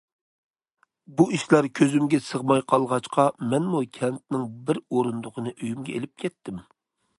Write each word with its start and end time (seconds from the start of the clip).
بۇ 1.19 1.25
ئىشلار 1.37 1.67
كۆزۈمگە 1.79 2.21
سىغماي 2.29 2.63
قالغاچقا، 2.73 3.27
مەنمۇ 3.53 3.83
كەنتنىڭ 3.99 4.49
بىر 4.71 4.83
ئورۇندۇقىنى 4.87 5.57
ئۆيۈمگە 5.59 5.97
ئېلىپ 5.99 6.17
كەتتىم. 6.25 6.67